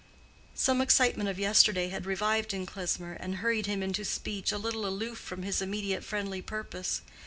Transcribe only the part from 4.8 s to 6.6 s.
aloof from his immediate friendly